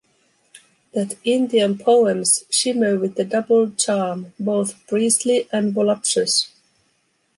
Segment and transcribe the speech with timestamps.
[0.95, 6.49] That Indian poems shimmer with a double charm, both priestly and voluptuous.